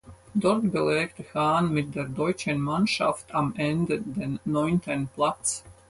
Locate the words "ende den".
3.55-4.39